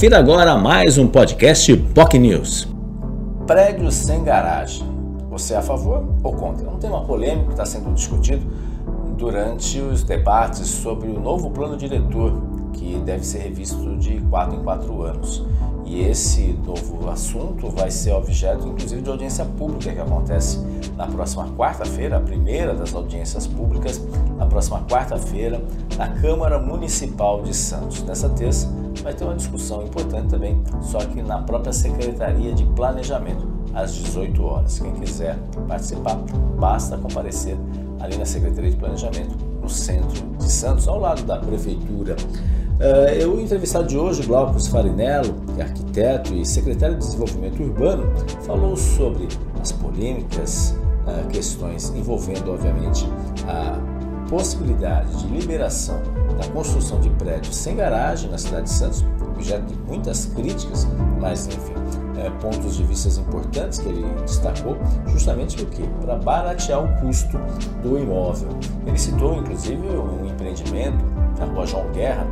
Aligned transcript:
Confira 0.00 0.18
agora 0.18 0.56
mais 0.56 0.96
um 0.96 1.06
podcast 1.06 1.76
POC 1.76 2.18
News. 2.18 2.66
Prédios 3.46 3.96
sem 3.96 4.24
garagem. 4.24 4.82
Você 5.28 5.52
é 5.52 5.58
a 5.58 5.62
favor 5.62 6.02
ou 6.22 6.32
contra? 6.32 6.66
É 6.66 6.70
um 6.70 6.78
tema 6.78 7.02
polêmico 7.02 7.48
que 7.48 7.52
está 7.52 7.66
sendo 7.66 7.92
discutido 7.92 8.46
durante 9.18 9.78
os 9.78 10.02
debates 10.02 10.68
sobre 10.68 11.08
o 11.08 11.20
novo 11.20 11.50
plano 11.50 11.76
diretor, 11.76 12.32
que 12.72 12.94
deve 13.04 13.26
ser 13.26 13.40
revisto 13.40 13.94
de 13.98 14.18
4 14.30 14.56
em 14.56 14.62
4 14.62 15.02
anos. 15.02 15.44
E 15.84 16.00
esse 16.00 16.58
novo 16.64 17.10
assunto 17.10 17.68
vai 17.68 17.90
ser 17.90 18.12
objeto, 18.12 18.68
inclusive, 18.68 19.02
de 19.02 19.10
audiência 19.10 19.44
pública 19.44 19.92
que 19.92 20.00
acontece 20.00 20.64
na 20.96 21.06
próxima 21.06 21.46
quarta-feira, 21.58 22.16
a 22.16 22.20
primeira 22.20 22.72
das 22.72 22.94
audiências 22.94 23.46
públicas, 23.46 24.00
na 24.38 24.46
próxima 24.46 24.80
quarta-feira, 24.88 25.60
na 25.98 26.08
Câmara 26.08 26.58
Municipal 26.58 27.42
de 27.42 27.54
Santos. 27.54 28.02
Nessa 28.02 28.30
terça, 28.30 28.79
vai 29.02 29.14
ter 29.14 29.24
uma 29.24 29.34
discussão 29.34 29.82
importante 29.82 30.28
também, 30.28 30.62
só 30.80 30.98
que 30.98 31.22
na 31.22 31.38
própria 31.42 31.72
Secretaria 31.72 32.52
de 32.52 32.64
Planejamento, 32.64 33.48
às 33.74 33.94
18 33.94 34.42
horas. 34.42 34.78
Quem 34.78 34.92
quiser 34.94 35.36
participar, 35.68 36.16
basta 36.58 36.96
comparecer 36.96 37.56
ali 38.00 38.16
na 38.16 38.24
Secretaria 38.24 38.70
de 38.70 38.76
Planejamento, 38.76 39.36
no 39.60 39.68
centro 39.68 40.26
de 40.38 40.50
Santos, 40.50 40.88
ao 40.88 40.98
lado 40.98 41.22
da 41.22 41.38
Prefeitura. 41.38 42.16
Uh, 42.80 43.10
eu 43.14 43.38
entrevistado 43.38 43.86
de 43.86 43.98
hoje, 43.98 44.22
Glaucus 44.22 44.66
Farinello, 44.66 45.34
é 45.58 45.62
arquiteto 45.62 46.34
e 46.34 46.46
secretário 46.46 46.96
de 46.96 47.04
Desenvolvimento 47.04 47.62
Urbano, 47.62 48.04
falou 48.42 48.74
sobre 48.74 49.28
as 49.60 49.70
polêmicas 49.70 50.74
uh, 51.06 51.28
questões 51.28 51.90
envolvendo, 51.94 52.50
obviamente, 52.52 53.06
a 53.46 53.78
possibilidade 54.30 55.14
de 55.18 55.26
liberação 55.26 56.00
da 56.40 56.48
construção 56.48 56.98
de 57.00 57.10
prédios 57.10 57.54
sem 57.54 57.76
garagem 57.76 58.30
na 58.30 58.38
cidade 58.38 58.64
de 58.64 58.70
Santos, 58.70 59.04
objeto 59.20 59.66
de 59.66 59.74
muitas 59.74 60.24
críticas, 60.26 60.86
mas 61.20 61.46
enfim, 61.46 61.74
é, 62.16 62.30
pontos 62.40 62.76
de 62.76 62.84
vista 62.84 63.20
importantes 63.20 63.78
que 63.78 63.88
ele 63.88 64.06
destacou, 64.22 64.76
justamente 65.06 65.62
o 65.62 65.66
que? 65.66 65.86
Para 66.00 66.16
baratear 66.16 66.84
o 66.84 67.00
custo 67.00 67.38
do 67.82 67.98
imóvel. 67.98 68.48
Ele 68.86 68.98
citou 68.98 69.36
inclusive 69.36 69.86
um 69.86 70.26
empreendimento 70.26 71.04
na 71.38 71.46
rua 71.46 71.66
João 71.66 71.90
Guerra, 71.92 72.26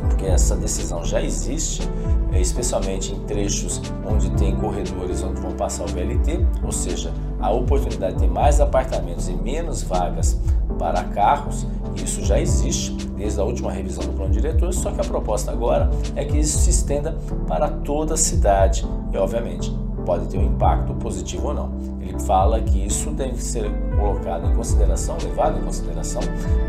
porque 0.00 0.26
essa 0.26 0.56
decisão 0.56 1.04
já 1.04 1.22
existe, 1.22 1.88
é, 2.32 2.40
especialmente 2.40 3.12
em 3.12 3.20
trechos 3.20 3.80
onde 4.06 4.30
tem 4.32 4.54
corredores 4.56 5.22
onde 5.22 5.40
vão 5.40 5.52
passar 5.52 5.84
o 5.84 5.88
VLT, 5.88 6.46
ou 6.62 6.72
seja, 6.72 7.12
a 7.40 7.50
oportunidade 7.50 8.14
de 8.14 8.20
ter 8.20 8.30
mais 8.30 8.60
apartamentos 8.60 9.28
e 9.28 9.32
menos 9.32 9.82
vagas 9.82 10.38
para 10.78 11.04
carros, 11.04 11.66
isso 11.96 12.24
já 12.24 12.40
existe 12.40 12.92
desde 13.16 13.40
a 13.40 13.44
última 13.44 13.72
revisão 13.72 14.04
do 14.04 14.12
plano 14.12 14.32
diretor, 14.32 14.72
só 14.72 14.90
que 14.90 15.00
a 15.00 15.04
proposta 15.04 15.50
agora 15.50 15.90
é 16.14 16.24
que 16.24 16.38
isso 16.38 16.58
se 16.58 16.70
estenda 16.70 17.16
para 17.46 17.68
toda 17.68 18.14
a 18.14 18.16
cidade 18.16 18.86
e, 19.12 19.16
obviamente, 19.16 19.74
pode 20.04 20.26
ter 20.28 20.38
um 20.38 20.44
impacto 20.44 20.94
positivo 20.94 21.48
ou 21.48 21.54
não. 21.54 21.70
Ele 22.00 22.18
fala 22.20 22.60
que 22.60 22.86
isso 22.86 23.10
deve 23.10 23.36
ser 23.36 23.70
colocado 23.96 24.50
em 24.50 24.54
consideração, 24.54 25.18
levado 25.22 25.58
em 25.58 25.64
consideração 25.64 26.22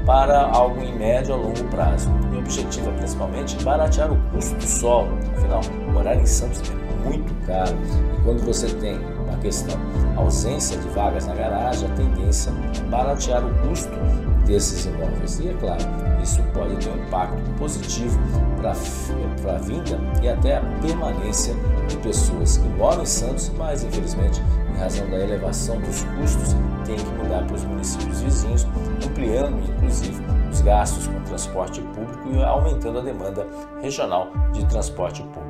para 0.05 0.49
algo 0.51 0.81
em 0.81 0.97
médio 0.97 1.33
a 1.33 1.37
longo 1.37 1.63
prazo. 1.69 2.09
E 2.33 2.35
o 2.35 2.39
objetivo 2.39 2.89
é 2.89 2.93
principalmente 2.93 3.63
baratear 3.63 4.11
o 4.11 4.17
custo 4.31 4.55
do 4.55 4.67
solo. 4.67 5.09
Afinal, 5.37 5.61
morar 5.93 6.15
em 6.15 6.25
Santos 6.25 6.61
é 6.69 6.88
muito 7.03 7.33
caro. 7.45 7.75
E 8.17 8.21
quando 8.23 8.45
você 8.45 8.67
tem 8.75 8.99
uma 9.27 9.37
questão 9.37 9.77
ausência 10.15 10.77
de 10.77 10.87
vagas 10.89 11.27
na 11.27 11.35
garagem, 11.35 11.89
a 11.89 11.95
tendência 11.95 12.51
é 12.51 12.81
baratear 12.89 13.45
o 13.45 13.67
custo 13.67 13.91
desses 14.45 14.85
imóveis. 14.85 15.39
E 15.39 15.49
é 15.49 15.53
claro, 15.53 15.81
isso 16.21 16.41
pode 16.53 16.75
ter 16.77 16.89
um 16.89 16.97
impacto 17.05 17.37
positivo 17.57 18.19
para 18.59 18.71
a 19.55 19.57
vinda 19.59 19.99
e 20.21 20.27
até 20.27 20.57
a 20.57 20.61
permanência 20.81 21.55
de 21.87 21.97
pessoas 21.97 22.57
que 22.57 22.67
moram 22.69 23.03
em 23.03 23.05
Santos, 23.05 23.51
mas 23.57 23.83
infelizmente, 23.83 24.41
em 24.73 24.77
razão 24.79 25.09
da 25.09 25.17
elevação 25.17 25.79
dos 25.79 26.03
custos, 26.03 26.55
têm 26.85 26.97
que 26.97 27.11
mudar 27.23 27.45
para 27.45 27.55
os 27.55 27.63
municípios 27.63 28.21
vizinhos, 28.21 28.67
ampliando 29.05 29.59
inclusive 29.69 30.21
os 30.51 30.61
gastos 30.61 31.07
com 31.07 31.21
transporte 31.21 31.81
público 31.81 32.29
e 32.31 32.43
aumentando 32.43 32.99
a 32.99 33.01
demanda 33.01 33.47
regional 33.81 34.31
de 34.51 34.65
transporte 34.65 35.21
público. 35.21 35.48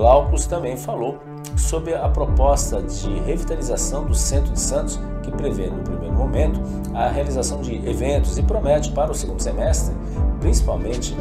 Glaucus 0.00 0.46
também 0.46 0.78
falou 0.78 1.18
sobre 1.58 1.94
a 1.94 2.08
proposta 2.08 2.80
de 2.80 3.20
revitalização 3.20 4.06
do 4.06 4.14
centro 4.14 4.50
de 4.50 4.58
Santos, 4.58 4.98
que 5.22 5.30
prevê, 5.30 5.66
no 5.66 5.82
primeiro 5.82 6.14
momento, 6.14 6.58
a 6.94 7.10
realização 7.10 7.60
de 7.60 7.86
eventos 7.86 8.38
e 8.38 8.42
promete 8.42 8.92
para 8.92 9.12
o 9.12 9.14
segundo 9.14 9.42
semestre, 9.42 9.94
principalmente 10.40 11.14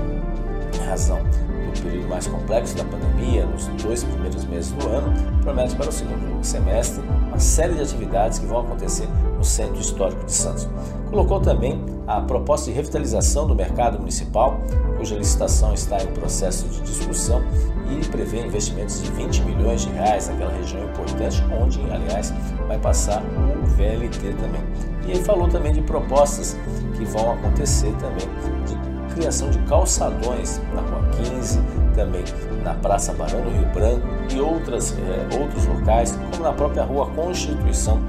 em 0.73 0.85
razão 0.85 1.18
do 1.18 1.81
período 1.84 2.07
mais 2.07 2.25
complexo 2.28 2.78
da 2.78 2.85
pandemia, 2.85 3.45
nos 3.47 3.66
dois 3.84 4.01
primeiros 4.06 4.45
meses 4.45 4.72
do 4.72 4.88
ano, 4.88 5.13
promete 5.41 5.75
para 5.75 5.89
o 5.89 5.91
segundo 5.91 6.41
semestre 6.41 7.03
uma 7.28 7.38
série 7.38 7.73
de 7.73 7.81
atividades 7.81 8.39
que 8.39 8.45
vão 8.45 8.62
acontecer 8.62 9.09
no 9.38 9.44
Centro 9.44 9.78
Histórico 9.81 10.23
de 10.23 10.31
Santos. 10.31 10.69
Colocou 11.09 11.41
também 11.41 11.84
a 12.07 12.22
proposta 12.22 12.68
de 12.68 12.78
revitalização 12.78 13.45
do 13.45 13.53
mercado 13.53 14.00
municipal, 14.00 14.57
cuja 14.97 15.18
licitação 15.18 15.73
está 15.73 16.01
em 16.01 16.07
processo 16.07 16.66
de 16.69 16.81
discussão 16.81 17.44
e 17.91 18.05
prevê 18.07 18.41
investimentos 18.41 19.01
de 19.01 19.11
20 19.11 19.41
milhões 19.44 19.81
de 19.81 19.89
reais 19.89 20.29
naquela 20.29 20.51
região 20.53 20.83
importante, 20.83 21.44
onde, 21.61 21.79
aliás, 21.91 22.33
vai 22.67 22.77
passar 22.77 23.22
o 23.22 23.66
VLT 23.66 24.33
também. 24.39 24.63
E 25.07 25.11
ele 25.11 25.23
falou 25.23 25.47
também 25.47 25.73
de 25.73 25.81
propostas 25.81 26.57
que 26.95 27.05
vão 27.05 27.33
acontecer 27.33 27.91
também 27.94 28.27
de 28.66 29.16
criação 29.16 29.50
de 29.50 29.59
calçadões 29.59 30.61
na 30.73 30.81
Rua 30.81 31.09
15, 31.17 31.59
também 31.95 32.23
na 32.63 32.73
Praça 32.75 33.13
Barão 33.13 33.41
do 33.41 33.50
Rio 33.50 33.66
Branco 33.73 34.07
e 34.31 34.39
outras, 34.39 34.95
é, 34.97 35.38
outros 35.38 35.66
locais, 35.66 36.17
como 36.31 36.44
na 36.44 36.53
própria 36.53 36.83
Rua 36.83 37.07
Constituição, 37.07 38.00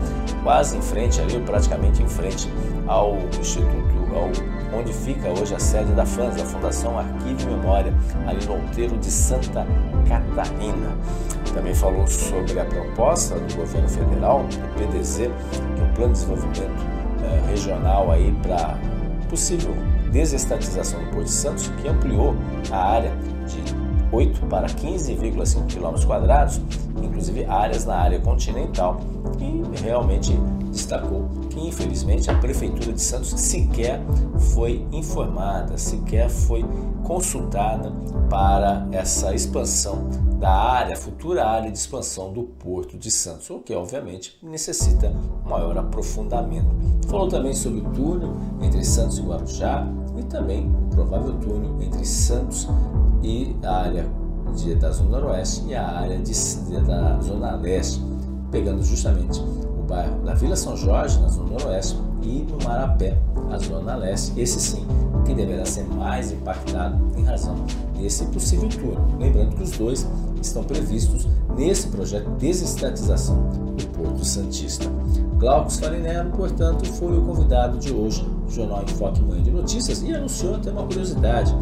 quase 0.42 0.76
em 0.76 0.82
frente 0.82 1.20
ali, 1.20 1.40
praticamente 1.40 2.02
em 2.02 2.08
frente 2.08 2.48
ao 2.86 3.16
Instituto, 3.40 3.94
ao, 4.14 4.30
onde 4.72 4.92
fica 4.92 5.28
hoje 5.28 5.54
a 5.54 5.58
sede 5.58 5.92
da 5.92 6.06
FANS, 6.06 6.36
da 6.36 6.44
Fundação 6.44 6.98
Arquivo 6.98 7.42
e 7.42 7.46
Memória, 7.46 7.94
ali 8.26 8.44
no 8.46 8.54
Outeiro 8.54 8.96
de 8.98 9.10
Santa 9.10 9.66
Catarina. 10.08 10.96
Também 11.54 11.74
falou 11.74 12.06
sobre 12.06 12.58
a 12.60 12.64
proposta 12.64 13.38
do 13.38 13.56
governo 13.56 13.88
federal, 13.88 14.44
do 14.44 14.74
PDZ, 14.74 15.16
que 15.16 15.80
é 15.80 15.84
o 15.84 15.94
Plano 15.94 16.12
de 16.12 16.20
Desenvolvimento 16.20 16.86
é, 17.24 17.50
Regional 17.50 18.10
aí 18.10 18.32
para 18.42 18.78
possível 19.28 19.74
desestatização 20.10 21.04
do 21.04 21.10
Porto 21.10 21.26
de 21.26 21.30
Santos, 21.30 21.68
que 21.80 21.88
ampliou 21.88 22.34
a 22.70 22.76
área 22.76 23.12
de 23.46 23.79
8 24.12 24.46
para 24.46 24.66
15,5 24.66 25.66
km 25.66 26.10
inclusive 27.02 27.44
áreas 27.44 27.84
na 27.84 27.96
área 27.96 28.20
continental, 28.20 29.00
e 29.38 29.82
realmente 29.82 30.32
destacou 30.70 31.28
que 31.48 31.58
infelizmente 31.58 32.30
a 32.30 32.34
prefeitura 32.34 32.92
de 32.92 33.00
Santos 33.00 33.28
sequer 33.30 34.00
foi 34.54 34.86
informada, 34.92 35.76
sequer 35.76 36.28
foi 36.28 36.64
consultada 37.04 37.92
para 38.28 38.86
essa 38.92 39.34
expansão 39.34 40.08
da 40.38 40.50
área, 40.50 40.96
futura 40.96 41.46
área 41.46 41.70
de 41.70 41.78
expansão 41.78 42.32
do 42.32 42.44
Porto 42.44 42.96
de 42.96 43.10
Santos, 43.10 43.50
o 43.50 43.58
que 43.58 43.74
obviamente 43.74 44.38
necessita 44.42 45.12
maior 45.44 45.76
aprofundamento. 45.76 46.68
Falou 47.08 47.28
também 47.28 47.52
sobre 47.52 47.80
o 47.80 47.84
túnel 47.90 48.32
entre 48.62 48.84
Santos 48.84 49.18
e 49.18 49.22
Guarujá 49.22 49.86
e 50.18 50.22
também 50.24 50.66
o 50.66 50.94
provável 50.94 51.34
túnel 51.38 51.76
entre 51.82 52.04
Santos 52.04 52.68
e 53.22 53.56
a 53.62 53.76
área 53.76 54.06
de, 54.54 54.74
da 54.74 54.90
Zona 54.90 55.18
Noroeste 55.18 55.64
e 55.66 55.74
a 55.74 55.86
área 55.86 56.18
de, 56.18 56.32
da 56.86 57.20
Zona 57.20 57.56
Leste, 57.56 58.02
pegando 58.50 58.82
justamente 58.82 59.40
o 59.40 59.82
bairro 59.82 60.22
da 60.24 60.34
Vila 60.34 60.56
São 60.56 60.76
Jorge, 60.76 61.20
na 61.20 61.28
Zona 61.28 61.50
Noroeste, 61.50 61.98
e 62.22 62.46
no 62.50 62.58
Marapé, 62.64 63.16
a 63.50 63.58
Zona 63.58 63.96
Leste, 63.96 64.38
esse 64.38 64.60
sim, 64.60 64.86
que 65.24 65.34
deverá 65.34 65.64
ser 65.64 65.84
mais 65.84 66.32
impactado 66.32 66.98
em 67.16 67.24
razão 67.24 67.56
desse 67.98 68.24
possível 68.26 68.68
túnel. 68.68 69.04
Lembrando 69.18 69.56
que 69.56 69.62
os 69.62 69.70
dois 69.72 70.06
estão 70.40 70.62
previstos 70.64 71.26
nesse 71.56 71.88
projeto 71.88 72.30
de 72.30 72.46
desestatização 72.46 73.36
do 73.76 73.86
Porto 73.88 74.24
Santista. 74.24 74.86
Glaucus 75.38 75.78
Farinello, 75.78 76.30
portanto, 76.32 76.84
foi 76.84 77.16
o 77.16 77.22
convidado 77.22 77.78
de 77.78 77.92
hoje 77.92 78.22
do 78.22 78.50
Jornal 78.50 78.82
Enfoque 78.82 79.22
Manhã 79.22 79.42
de 79.42 79.50
Notícias 79.50 80.02
e 80.02 80.12
anunciou 80.12 80.56
até 80.56 80.70
uma 80.70 80.84
curiosidade 80.84 81.54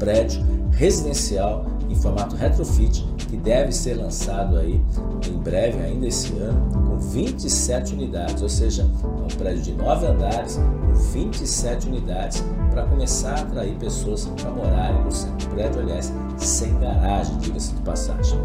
prédio 0.00 0.42
residencial 0.72 1.66
em 1.88 1.94
formato 1.94 2.34
retrofit 2.34 3.06
que 3.28 3.36
deve 3.36 3.70
ser 3.70 3.94
lançado 3.94 4.58
aí 4.58 4.82
em 5.28 5.38
breve, 5.38 5.80
ainda 5.84 6.08
esse 6.08 6.36
ano, 6.38 6.68
com 6.72 6.98
27 6.98 7.94
unidades, 7.94 8.42
ou 8.42 8.48
seja, 8.48 8.82
é 8.82 9.22
um 9.22 9.28
prédio 9.38 9.62
de 9.62 9.72
9 9.72 10.06
andares 10.06 10.56
com 10.56 10.94
27 10.94 11.86
unidades 11.86 12.42
para 12.72 12.86
começar 12.86 13.34
a 13.34 13.42
atrair 13.42 13.76
pessoas 13.76 14.24
para 14.24 14.50
morarem 14.50 15.04
no 15.04 15.12
centro. 15.12 15.48
Prédio, 15.50 15.80
aliás, 15.80 16.12
sem 16.38 16.76
garagem, 16.80 17.38
diga-se 17.38 17.72
de 17.72 17.82
passagem. 17.82 18.40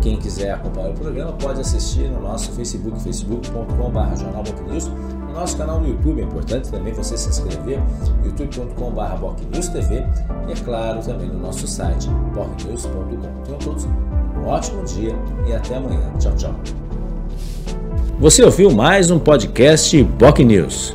Quem 0.00 0.16
quiser 0.18 0.52
acompanhar 0.52 0.90
o 0.90 0.94
programa 0.94 1.32
pode 1.32 1.60
assistir 1.60 2.08
no 2.08 2.20
nosso 2.20 2.52
Facebook, 2.52 3.00
facebook.com.br 3.00 5.21
no 5.32 5.40
nosso 5.40 5.56
canal 5.56 5.80
no 5.80 5.88
YouTube, 5.88 6.20
é 6.20 6.24
importante 6.24 6.70
também 6.70 6.92
você 6.92 7.16
se 7.16 7.28
inscrever, 7.28 7.80
youtube.com.br 8.24 9.16
BocNewsTV 9.18 10.04
e, 10.48 10.52
é 10.52 10.56
claro, 10.56 11.00
também 11.00 11.28
no 11.28 11.40
nosso 11.40 11.66
site, 11.66 12.08
bocnews.com. 12.34 13.42
Tenham 13.44 13.58
todos 13.58 13.84
um 13.84 14.46
ótimo 14.46 14.84
dia 14.84 15.14
e 15.46 15.52
até 15.52 15.76
amanhã. 15.76 16.12
Tchau, 16.18 16.34
tchau. 16.36 16.54
Você 18.18 18.44
ouviu 18.44 18.70
mais 18.70 19.10
um 19.10 19.18
podcast 19.18 20.00
Boc 20.04 20.38
News. 20.38 20.94